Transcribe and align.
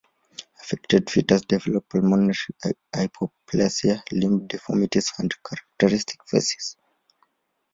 Affected 0.59 1.05
fetuses 1.11 1.47
develop 1.47 1.87
pulmonary 1.87 2.33
hypoplasia, 2.91 4.01
limb 4.11 4.47
deformities, 4.47 5.13
and 5.19 5.31
characteristic 5.47 6.17
facies. 6.27 6.75